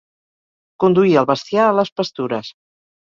[0.83, 2.51] Conduir el bestiar a les pastures.